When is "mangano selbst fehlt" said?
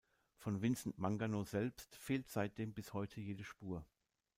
0.97-2.27